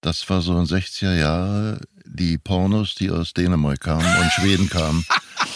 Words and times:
Das 0.00 0.28
war 0.30 0.40
so 0.40 0.58
in 0.58 0.66
60er 0.66 1.14
Jahre 1.14 1.80
die 2.12 2.38
Pornos, 2.38 2.94
die 2.94 3.10
aus 3.10 3.34
Dänemark 3.34 3.80
kamen 3.80 4.04
und 4.04 4.32
Schweden 4.32 4.68
kamen, 4.68 5.04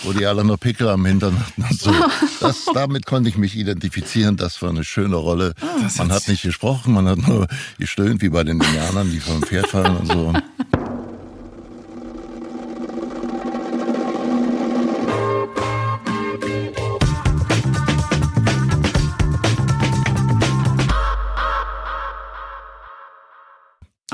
wo 0.03 0.13
die 0.13 0.27
alle 0.27 0.45
nur 0.45 0.59
Pickel 0.59 0.89
am 0.89 1.05
Hintern 1.05 1.39
hatten 1.39 1.63
und 1.63 1.81
so. 1.81 1.93
Das, 2.41 2.67
damit 2.75 3.07
konnte 3.07 3.29
ich 3.29 3.37
mich 3.37 3.57
identifizieren. 3.57 4.37
Das 4.37 4.61
war 4.63 4.71
eine 4.71 4.85
schöne 4.85 5.17
Rolle. 5.17 5.55
man 5.99 6.13
hat 6.13 6.29
nicht 6.29 6.43
gesprochen, 6.43 6.95
man 6.95 7.09
hat 7.09 7.19
nur 7.27 7.49
gestöhnt, 7.79 8.23
wie 8.23 8.29
bei 8.29 8.45
den 8.45 8.61
Indianern, 8.61 9.11
die 9.11 9.21
vom 9.21 9.43
Pferd 9.43 9.69
fallen 9.69 9.97
und 9.97 10.07
so. 10.07 10.33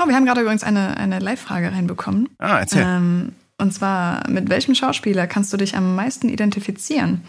Oh, 0.03 0.07
wir 0.07 0.15
haben 0.15 0.25
gerade 0.25 0.41
übrigens 0.41 0.63
eine, 0.63 0.97
eine 0.97 1.19
Live-Frage 1.19 1.71
reinbekommen. 1.71 2.29
Ah, 2.39 2.59
erzähl. 2.59 2.83
Ähm, 2.85 3.33
und 3.57 3.73
zwar, 3.73 4.27
mit 4.29 4.49
welchem 4.49 4.73
Schauspieler 4.73 5.27
kannst 5.27 5.53
du 5.53 5.57
dich 5.57 5.75
am 5.75 5.95
meisten 5.95 6.29
identifizieren? 6.29 7.21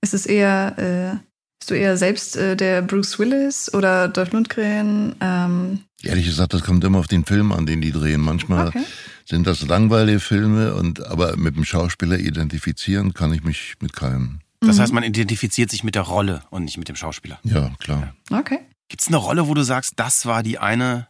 Ist 0.00 0.14
es 0.14 0.24
eher, 0.26 0.78
äh, 0.78 1.18
bist 1.58 1.70
du 1.70 1.74
eher 1.74 1.96
selbst 1.96 2.36
äh, 2.36 2.56
der 2.56 2.82
Bruce 2.82 3.18
Willis 3.18 3.72
oder 3.74 4.08
Dolph 4.08 4.32
Lundgren? 4.32 5.14
Ähm, 5.20 5.80
Ehrlich 6.02 6.26
gesagt, 6.26 6.54
das 6.54 6.62
kommt 6.62 6.84
immer 6.84 6.98
auf 7.00 7.08
den 7.08 7.24
Film 7.24 7.52
an, 7.52 7.66
den 7.66 7.80
die 7.80 7.92
drehen. 7.92 8.20
Manchmal 8.20 8.68
Okay. 8.68 8.84
sind 9.26 9.46
das 9.46 9.66
langweilige 9.66 10.20
Filme, 10.20 10.74
und 10.74 11.04
aber 11.04 11.36
mit 11.36 11.56
dem 11.56 11.64
Schauspieler 11.64 12.18
identifizieren 12.18 13.12
kann 13.12 13.32
ich 13.34 13.42
mich 13.42 13.74
mit 13.80 13.92
keinem. 13.92 14.38
Das 14.60 14.78
heißt, 14.78 14.92
man 14.92 15.02
identifiziert 15.04 15.70
sich 15.70 15.84
mit 15.84 15.94
der 15.94 16.02
Rolle 16.02 16.42
und 16.50 16.64
nicht 16.64 16.78
mit 16.78 16.88
dem 16.88 16.96
Schauspieler. 16.96 17.38
Ja, 17.44 17.70
klar. 17.78 18.14
okay. 18.30 18.60
Gibt 18.88 19.02
es 19.02 19.08
eine 19.08 19.18
Rolle, 19.18 19.46
wo 19.48 19.54
du 19.54 19.62
sagst, 19.62 19.94
das 19.96 20.24
war 20.24 20.42
die 20.42 20.58
eine 20.58 21.06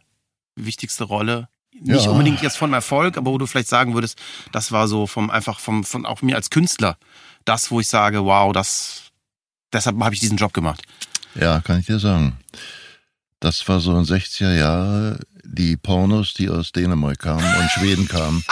wichtigste 0.65 1.03
Rolle? 1.05 1.47
Nicht 1.81 2.05
Ja. 2.05 2.11
unbedingt 2.11 2.41
jetzt 2.41 2.57
von 2.57 2.73
Erfolg, 2.73 3.17
aber 3.17 3.31
wo 3.31 3.37
du 3.37 3.45
vielleicht 3.45 3.69
sagen 3.69 3.93
würdest, 3.93 4.17
das 4.51 4.71
war 4.71 4.87
so 4.87 5.07
vom 5.07 5.29
einfach 5.29 5.59
vom 5.59 5.83
von 5.83 6.05
auch 6.05 6.21
mir 6.21 6.35
als 6.35 6.49
Künstler 6.49 6.97
das, 7.45 7.71
wo 7.71 7.79
ich 7.79 7.87
sage, 7.87 8.25
wow, 8.25 8.51
das 8.53 9.03
deshalb 9.73 9.99
habe 10.01 10.13
ich 10.13 10.19
diesen 10.19 10.37
Job 10.37 10.53
gemacht. 10.53 10.83
Ja, 11.35 11.61
kann 11.61 11.79
ich 11.79 11.85
dir 11.85 11.99
sagen. 11.99 12.37
Das 13.39 13.67
war 13.67 13.79
so 13.79 13.97
in 13.97 14.03
60er 14.05 14.53
Jahre 14.55 15.19
die 15.43 15.77
Pornos, 15.77 16.33
die 16.33 16.49
aus 16.49 16.71
Dänemark 16.71 17.19
kamen 17.19 17.43
und 17.43 17.71
Schweden 17.71 18.07
kamen, 18.07 18.43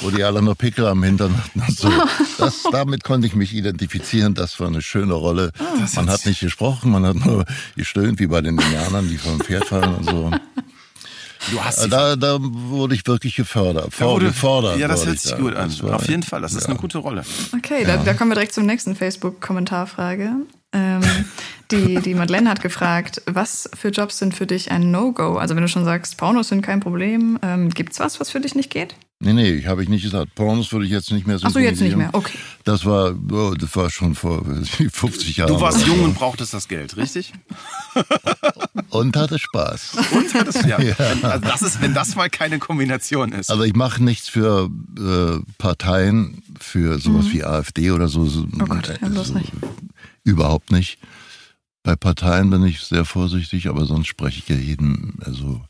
wo 0.00 0.10
die 0.10 0.22
alle 0.22 0.42
nur 0.42 0.54
Pickel 0.54 0.86
am 0.86 1.02
Hintern 1.02 1.34
hatten 1.36 1.60
und 1.60 1.76
so. 1.78 1.90
Das, 2.36 2.62
damit 2.70 3.04
konnte 3.04 3.26
ich 3.26 3.34
mich 3.34 3.54
identifizieren. 3.54 4.34
Das 4.34 4.58
war 4.60 4.66
eine 4.66 4.82
schöne 4.82 5.14
Rolle. 5.14 5.52
man 5.94 6.10
hat 6.10 6.26
nicht 6.26 6.40
gesprochen, 6.40 6.90
man 6.90 7.06
hat 7.06 7.16
nur 7.16 7.44
gestöhnt, 7.76 8.18
wie 8.18 8.26
bei 8.26 8.40
den 8.42 8.58
Indianern, 8.58 9.08
die 9.08 9.16
vom 9.16 9.40
Pferd 9.40 9.66
fallen 9.66 9.94
und 9.94 10.04
so. 10.04 10.30
Du 11.50 11.62
hast 11.62 11.80
sie 11.80 11.88
Da, 11.88 12.16
da 12.16 12.38
wurde 12.40 12.94
ich 12.94 13.06
wirklich 13.06 13.34
gefördert. 13.34 13.92
Vor, 13.92 14.14
wurde- 14.14 14.26
gefordert. 14.26 14.78
Ja, 14.78 14.88
das 14.88 15.04
hört 15.04 15.16
ich 15.16 15.22
sich 15.22 15.32
da. 15.32 15.38
gut 15.38 15.54
an. 15.56 15.72
War- 15.82 15.96
Auf 15.96 16.08
jeden 16.08 16.22
Fall, 16.22 16.40
das 16.40 16.52
ist 16.54 16.62
ja. 16.64 16.68
eine 16.70 16.78
gute 16.78 16.98
Rolle. 16.98 17.24
Okay, 17.56 17.84
da, 17.84 17.96
da 17.98 18.14
kommen 18.14 18.30
wir 18.30 18.34
direkt 18.36 18.52
zur 18.54 18.62
nächsten 18.64 18.94
Facebook-Kommentarfrage. 18.94 20.30
Ähm, 20.74 21.02
die, 21.70 21.96
die 22.00 22.14
Madeleine 22.14 22.48
hat 22.48 22.62
gefragt, 22.62 23.20
was 23.26 23.68
für 23.74 23.88
Jobs 23.88 24.18
sind 24.18 24.34
für 24.34 24.46
dich 24.46 24.70
ein 24.70 24.90
No-Go? 24.90 25.36
Also 25.36 25.54
wenn 25.54 25.62
du 25.62 25.68
schon 25.68 25.84
sagst, 25.84 26.16
Pornos 26.16 26.48
sind 26.48 26.62
kein 26.62 26.80
Problem, 26.80 27.38
ähm, 27.42 27.68
gibt's 27.70 28.00
was, 28.00 28.20
was 28.20 28.30
für 28.30 28.40
dich 28.40 28.54
nicht 28.54 28.70
geht? 28.70 28.94
Nee, 29.24 29.34
nee, 29.34 29.64
habe 29.66 29.84
ich 29.84 29.88
nicht 29.88 30.02
gesagt. 30.02 30.34
Pornos 30.34 30.72
würde 30.72 30.84
ich 30.84 30.90
jetzt 30.90 31.12
nicht 31.12 31.28
mehr 31.28 31.38
Ach 31.40 31.50
so, 31.50 31.60
jetzt 31.60 31.80
nicht 31.80 31.96
mehr. 31.96 32.10
Okay. 32.12 32.36
Das 32.64 32.84
war, 32.84 33.14
oh, 33.30 33.54
das 33.54 33.74
war 33.76 33.88
schon 33.88 34.16
vor 34.16 34.44
50 34.44 35.36
Jahren. 35.36 35.48
Du 35.48 35.60
warst 35.60 35.78
oder 35.78 35.86
so. 35.86 35.92
jung 35.92 36.04
und 36.06 36.14
brauchtest 36.16 36.52
das 36.52 36.66
Geld, 36.66 36.96
richtig? 36.96 37.32
Und 38.90 39.16
hatte 39.16 39.38
Spaß. 39.38 39.96
Und 40.12 40.34
hattest 40.34 40.66
ja. 40.66 40.78
Wenn, 40.98 41.24
also 41.24 41.46
das 41.46 41.62
ist, 41.62 41.80
wenn 41.80 41.94
das 41.94 42.14
mal 42.14 42.28
keine 42.28 42.58
Kombination 42.58 43.32
ist. 43.32 43.50
Also 43.50 43.62
ich 43.62 43.74
mache 43.74 44.02
nichts 44.02 44.28
für 44.28 44.68
äh, 44.98 45.38
Parteien, 45.56 46.42
für 46.60 46.98
sowas 46.98 47.26
wie 47.32 47.42
AfD 47.42 47.90
oder 47.90 48.08
so. 48.08 48.26
so 48.26 48.40
Mhm. 48.40 48.60
Oh 48.60 48.64
Gott, 48.66 48.98
ja, 49.00 49.08
bloß 49.08 49.28
so, 49.28 49.34
nicht. 49.34 49.52
Überhaupt 50.24 50.72
nicht. 50.72 50.98
Bei 51.82 51.96
Parteien 51.96 52.50
bin 52.50 52.64
ich 52.64 52.80
sehr 52.80 53.04
vorsichtig, 53.04 53.68
aber 53.68 53.86
sonst 53.86 54.08
spreche 54.08 54.40
ich 54.40 54.48
ja 54.48 54.56
jeden. 54.56 55.18
Also 55.24 55.62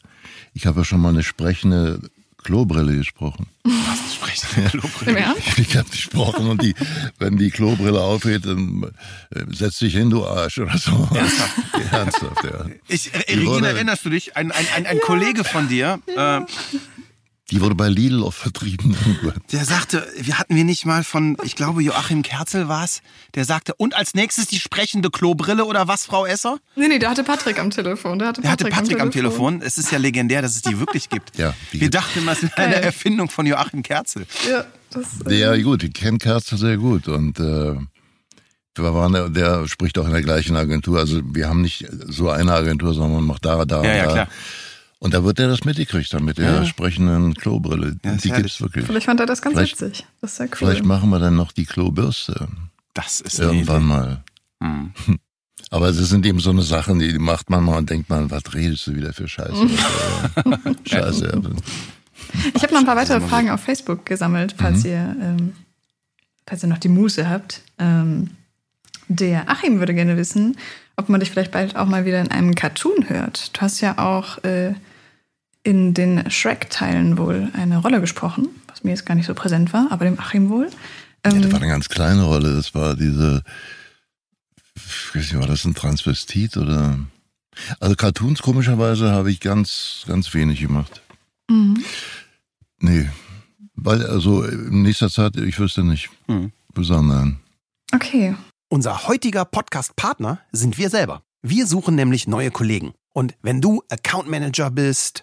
ich 0.52 0.66
habe 0.66 0.80
ja 0.80 0.84
schon 0.84 1.00
mal 1.00 1.10
eine 1.10 1.22
sprechende 1.22 2.00
Klobrille 2.42 2.96
gesprochen. 2.96 3.46
Was 3.64 4.14
sprechen 4.14 4.80
Im 5.06 5.16
Ernst? 5.16 5.58
Ich 5.58 5.76
habe 5.76 5.88
gesprochen 5.88 6.48
und 6.48 6.62
die, 6.62 6.74
wenn 7.18 7.36
die 7.36 7.50
Klobrille 7.50 8.00
aufgeht, 8.00 8.44
dann 8.44 8.90
äh, 9.30 9.44
setz 9.50 9.78
dich 9.78 9.94
hin, 9.94 10.10
du 10.10 10.26
Arsch 10.26 10.58
oder 10.58 10.76
so. 10.76 11.08
Ernsthaft? 11.14 11.52
Ernsthaft, 11.92 12.44
ja. 12.44 12.66
Ich, 12.88 13.12
äh, 13.14 13.18
Regina, 13.34 13.68
erinnerst 13.68 14.04
du 14.04 14.10
dich? 14.10 14.36
Ein, 14.36 14.50
ein, 14.50 14.66
ein, 14.74 14.86
ein 14.86 15.00
Kollege 15.00 15.44
von 15.44 15.68
dir, 15.68 16.00
äh, 16.06 16.40
Die 17.52 17.60
wurde 17.60 17.74
bei 17.74 17.88
Lidl 17.88 18.24
auch 18.24 18.32
vertrieben. 18.32 18.96
der 19.52 19.64
sagte, 19.64 20.06
wir 20.18 20.38
hatten 20.38 20.56
wir 20.56 20.64
nicht 20.64 20.86
mal 20.86 21.04
von, 21.04 21.36
ich 21.44 21.54
glaube 21.54 21.82
Joachim 21.82 22.22
Kerzel 22.22 22.66
war 22.66 22.84
es, 22.84 23.02
der 23.34 23.44
sagte, 23.44 23.74
und 23.76 23.94
als 23.94 24.14
nächstes 24.14 24.46
die 24.46 24.58
sprechende 24.58 25.10
Klobrille 25.10 25.64
oder 25.66 25.86
was, 25.86 26.06
Frau 26.06 26.24
Esser? 26.24 26.58
Nee, 26.76 26.88
nee, 26.88 26.98
der 26.98 27.10
hatte 27.10 27.24
Patrick 27.24 27.58
am 27.60 27.70
Telefon. 27.70 28.18
Der 28.18 28.28
hatte 28.28 28.40
Der 28.40 28.50
hatte 28.50 28.64
Patrick, 28.64 28.78
Patrick 28.80 29.00
am 29.00 29.10
Telefon. 29.10 29.60
Es 29.62 29.76
ist 29.78 29.92
ja 29.92 29.98
legendär, 29.98 30.40
dass 30.42 30.56
es 30.56 30.62
die 30.62 30.78
wirklich 30.80 31.10
gibt. 31.10 31.36
Ja, 31.38 31.54
die 31.72 31.80
wir 31.82 31.90
dachten 31.90 32.20
immer, 32.20 32.32
es 32.32 32.42
ist 32.42 32.56
eine 32.56 32.72
Geil. 32.74 32.84
Erfindung 32.84 33.28
von 33.28 33.44
Joachim 33.46 33.82
Kerzel. 33.82 34.26
Ja, 34.50 34.64
das, 34.90 35.04
äh, 35.30 35.38
Ja, 35.38 35.56
gut, 35.62 35.82
ich 35.84 35.92
kenne 35.92 36.16
Kerzer 36.18 36.56
sehr 36.56 36.78
gut 36.78 37.06
und 37.08 37.38
äh, 37.38 37.74
wir 38.74 38.94
waren, 38.94 39.34
der 39.34 39.68
spricht 39.68 39.98
auch 39.98 40.06
in 40.06 40.12
der 40.12 40.22
gleichen 40.22 40.56
Agentur. 40.56 40.98
Also 40.98 41.20
wir 41.34 41.46
haben 41.48 41.60
nicht 41.60 41.86
so 42.08 42.30
eine 42.30 42.52
Agentur, 42.54 42.94
sondern 42.94 43.12
man 43.16 43.24
macht 43.26 43.44
da, 43.44 43.62
da, 43.66 43.84
Ja, 43.84 43.94
ja, 43.94 44.04
da. 44.06 44.12
klar. 44.12 44.28
Und 45.02 45.14
da 45.14 45.24
wird 45.24 45.40
er 45.40 45.48
das 45.48 45.64
mitgekriegt 45.64 46.14
dann 46.14 46.24
mit 46.24 46.38
der 46.38 46.52
Ja. 46.52 46.64
sprechenden 46.64 47.34
Klobrille. 47.34 47.96
Ja, 48.04 48.12
die 48.14 48.28
herrlich. 48.28 48.44
gibt's 48.44 48.60
wirklich. 48.60 48.86
vielleicht 48.86 49.06
fand 49.06 49.18
er 49.18 49.26
das 49.26 49.42
ganz 49.42 49.56
Vielleicht- 49.56 49.80
witzig. 49.80 50.06
Das 50.20 50.30
ist 50.30 50.36
sehr 50.36 50.46
cool. 50.46 50.52
Vielleicht 50.58 50.84
machen 50.84 51.10
wir 51.10 51.18
dann 51.18 51.34
noch 51.34 51.50
die 51.50 51.64
Klobürste 51.64 52.46
Das 52.94 53.20
ist 53.20 53.40
irgendwann 53.40 53.82
mal. 53.84 54.22
Hm. 54.62 54.92
Aber 55.70 55.88
es 55.88 55.96
sind 55.96 56.24
eben 56.24 56.38
so 56.38 56.50
eine 56.50 56.62
Sachen, 56.62 57.00
die 57.00 57.18
macht 57.18 57.50
man 57.50 57.64
mal 57.64 57.78
und 57.78 57.90
denkt 57.90 58.10
man, 58.10 58.30
was 58.30 58.42
redest 58.54 58.86
du 58.86 58.94
wieder 58.94 59.12
für 59.12 59.26
Scheiße? 59.26 59.66
Scheiße. 60.84 61.26
Ja. 61.32 61.50
Ich 62.54 62.62
habe 62.62 62.72
noch 62.72 62.80
ein 62.80 62.86
paar 62.86 62.94
weitere 62.96 63.20
Fragen 63.20 63.50
auf 63.50 63.60
Facebook 63.60 64.06
gesammelt, 64.06 64.54
falls 64.56 64.84
ihr 64.84 65.16
ähm, 65.20 65.54
falls 66.46 66.62
ihr 66.62 66.68
noch 66.68 66.78
die 66.78 66.88
Muße 66.88 67.28
habt. 67.28 67.62
Ähm, 67.78 68.30
der 69.08 69.50
Achim 69.50 69.80
würde 69.80 69.94
gerne 69.94 70.16
wissen, 70.16 70.56
ob 70.96 71.08
man 71.08 71.18
dich 71.20 71.30
vielleicht 71.30 71.50
bald 71.50 71.74
auch 71.74 71.86
mal 71.86 72.04
wieder 72.04 72.20
in 72.20 72.30
einem 72.30 72.54
Cartoon 72.54 73.08
hört. 73.08 73.56
Du 73.56 73.60
hast 73.62 73.80
ja 73.80 73.98
auch 73.98 74.42
äh, 74.44 74.74
in 75.64 75.94
den 75.94 76.30
Shrek-Teilen 76.30 77.18
wohl 77.18 77.50
eine 77.54 77.78
Rolle 77.78 78.00
gesprochen, 78.00 78.48
was 78.66 78.84
mir 78.84 78.90
jetzt 78.90 79.06
gar 79.06 79.14
nicht 79.14 79.26
so 79.26 79.34
präsent 79.34 79.72
war, 79.72 79.88
aber 79.90 80.04
dem 80.04 80.18
Achim 80.18 80.48
wohl. 80.48 80.68
Ja, 81.24 81.32
Ähm, 81.32 81.42
das 81.42 81.52
war 81.52 81.60
eine 81.60 81.70
ganz 81.70 81.88
kleine 81.88 82.24
Rolle. 82.24 82.54
Das 82.56 82.74
war 82.74 82.96
diese, 82.96 83.42
ich 84.74 85.14
weiß 85.14 85.32
nicht, 85.32 85.38
war 85.38 85.46
das 85.46 85.64
ein 85.64 85.74
Transvestit 85.74 86.56
oder? 86.56 86.98
Also 87.80 87.94
Cartoons 87.96 88.40
komischerweise 88.42 89.10
habe 89.12 89.30
ich 89.30 89.40
ganz, 89.40 90.04
ganz 90.06 90.32
wenig 90.34 90.60
gemacht. 90.60 91.02
mhm. 91.48 91.84
Nee, 92.84 93.08
weil 93.74 94.04
also 94.04 94.42
in 94.42 94.82
nächster 94.82 95.08
Zeit, 95.08 95.36
ich 95.36 95.58
wüsste 95.60 95.84
nicht. 95.84 96.10
Hm. 96.26 96.50
Besonders. 96.74 97.28
Okay. 97.94 98.34
Unser 98.68 99.06
heutiger 99.06 99.44
Podcast-Partner 99.44 100.40
sind 100.50 100.78
wir 100.78 100.90
selber. 100.90 101.22
Wir 101.42 101.66
suchen 101.68 101.94
nämlich 101.94 102.26
neue 102.26 102.50
Kollegen. 102.50 102.92
Und 103.12 103.34
wenn 103.42 103.60
du 103.60 103.82
Account 103.88 104.28
Manager 104.28 104.70
bist, 104.70 105.22